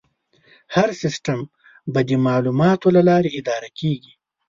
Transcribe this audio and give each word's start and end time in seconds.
هر 0.75 0.89
سیستم 1.01 1.39
به 1.93 1.99
د 2.09 2.11
معلوماتو 2.25 2.87
له 2.95 3.01
لارې 3.09 3.29
اداره 3.39 3.69
کېږي. 3.79 4.13